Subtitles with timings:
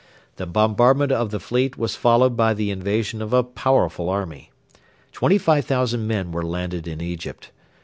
[0.37, 4.49] The bombardment of the fleet was followed by the invasion of a powerful army.
[5.11, 7.51] Twenty five thousand men were landed in Egypt.